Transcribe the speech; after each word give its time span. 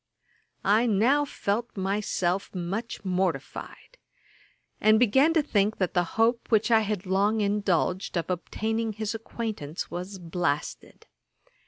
I 0.65 0.87
now 0.87 1.25
felt 1.25 1.77
myself 1.77 2.55
much 2.55 3.05
mortified, 3.05 3.99
and 4.79 4.97
began 4.97 5.31
to 5.35 5.43
think 5.43 5.77
that 5.77 5.93
the 5.93 6.03
hope 6.17 6.47
which 6.49 6.71
I 6.71 6.79
had 6.79 7.05
long 7.05 7.41
indulged 7.41 8.17
of 8.17 8.31
obtaining 8.31 8.93
his 8.93 9.13
acquaintance 9.13 9.91
was 9.91 10.17
blasted. 10.17 11.05